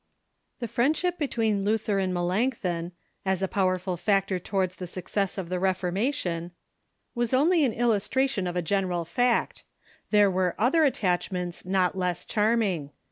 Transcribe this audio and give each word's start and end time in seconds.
The 0.57 0.67
friendship 0.67 1.19
between 1.19 1.63
Luther 1.63 1.99
and 1.99 2.11
Melanchthon, 2.11 2.93
as 3.23 3.43
a 3.43 3.47
pow 3.47 3.67
erful 3.67 3.99
factor 3.99 4.39
towards 4.39 4.77
the 4.77 4.87
success 4.87 5.37
of 5.37 5.47
the 5.47 5.59
Reformation, 5.59 6.53
was 7.13 7.35
only 7.35 7.63
an 7.63 7.73
illustration 7.73 8.47
of 8.47 8.55
a 8.55 8.63
general 8.63 9.05
fact. 9.05 9.63
There 10.09 10.31
were 10.31 10.55
other 10.57 10.83
attach 10.85 11.31
ments 11.31 11.65
not 11.65 11.95
less 11.95 12.25
charming. 12.25 12.89